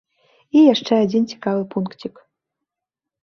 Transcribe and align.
І 0.59 0.61
яшчэ 0.73 0.93
адзін 1.05 1.27
цікавы 1.33 1.63
пункцік. 1.75 2.15